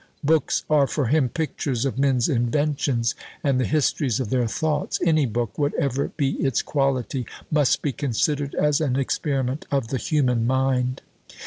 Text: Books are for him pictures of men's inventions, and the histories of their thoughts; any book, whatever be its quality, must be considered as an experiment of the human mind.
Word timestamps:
Books 0.23 0.63
are 0.67 0.87
for 0.87 1.05
him 1.09 1.29
pictures 1.29 1.85
of 1.85 1.99
men's 1.99 2.27
inventions, 2.27 3.13
and 3.43 3.59
the 3.59 3.65
histories 3.67 4.19
of 4.19 4.31
their 4.31 4.47
thoughts; 4.47 4.99
any 5.05 5.27
book, 5.27 5.59
whatever 5.59 6.07
be 6.17 6.31
its 6.37 6.63
quality, 6.63 7.27
must 7.51 7.83
be 7.83 7.91
considered 7.91 8.55
as 8.55 8.81
an 8.81 8.95
experiment 8.95 9.67
of 9.69 9.89
the 9.89 9.99
human 9.99 10.47
mind. 10.47 11.03